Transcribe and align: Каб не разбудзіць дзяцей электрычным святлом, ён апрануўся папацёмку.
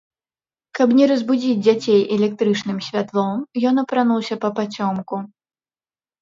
Каб 0.77 0.93
не 0.99 1.05
разбудзіць 1.11 1.59
дзяцей 1.67 1.99
электрычным 2.15 2.79
святлом, 2.87 3.37
ён 3.73 3.83
апрануўся 3.83 4.35
папацёмку. 4.47 5.15